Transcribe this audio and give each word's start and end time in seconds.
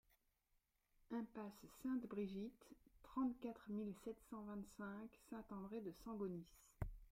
Impasse 1.11 1.63
Sainte-Brigitte, 1.83 2.65
trente-quatre 3.03 3.69
mille 3.69 3.93
sept 4.03 4.19
cent 4.31 4.41
vingt-cinq 4.45 5.11
Saint-André-de-Sangonis 5.29 6.47